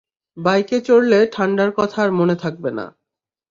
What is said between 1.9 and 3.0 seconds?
আর মনে থাকবে না!